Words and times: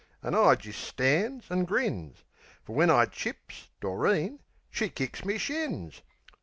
An' 0.23 0.33
I 0.33 0.55
jist 0.55 0.79
stan's 0.81 1.45
an' 1.51 1.65
grins; 1.65 2.23
Fer 2.65 2.73
when 2.73 2.89
I 2.89 3.05
chips, 3.05 3.67
Doreen 3.79 4.39
she 4.71 4.89
kicks 4.89 5.23
me 5.23 5.37
shins. 5.37 6.01